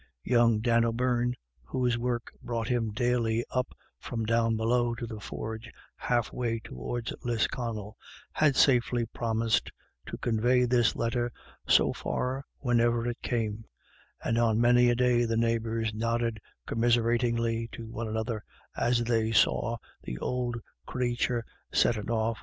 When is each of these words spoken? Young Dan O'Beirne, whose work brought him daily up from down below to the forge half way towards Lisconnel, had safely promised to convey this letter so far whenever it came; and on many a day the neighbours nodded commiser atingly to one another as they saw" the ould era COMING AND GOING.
Young 0.23 0.61
Dan 0.61 0.83
O'Beirne, 0.83 1.35
whose 1.61 1.95
work 1.95 2.31
brought 2.41 2.69
him 2.69 2.91
daily 2.91 3.45
up 3.51 3.67
from 3.99 4.25
down 4.25 4.57
below 4.57 4.95
to 4.95 5.05
the 5.05 5.19
forge 5.19 5.71
half 5.95 6.33
way 6.33 6.57
towards 6.59 7.13
Lisconnel, 7.23 7.97
had 8.31 8.55
safely 8.55 9.05
promised 9.05 9.69
to 10.07 10.17
convey 10.17 10.65
this 10.65 10.95
letter 10.95 11.31
so 11.67 11.93
far 11.93 12.43
whenever 12.57 13.07
it 13.07 13.21
came; 13.21 13.63
and 14.23 14.39
on 14.39 14.59
many 14.59 14.89
a 14.89 14.95
day 14.95 15.23
the 15.25 15.37
neighbours 15.37 15.93
nodded 15.93 16.39
commiser 16.65 17.03
atingly 17.03 17.69
to 17.71 17.85
one 17.87 18.07
another 18.07 18.43
as 18.75 19.03
they 19.03 19.31
saw" 19.31 19.77
the 20.05 20.17
ould 20.19 20.55
era 20.89 20.95
COMING 20.99 21.17
AND 21.99 22.07
GOING. 22.07 22.35